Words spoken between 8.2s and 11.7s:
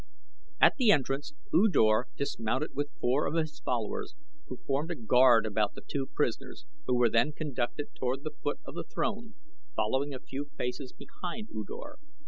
the foot of the throne, following a few paces behind U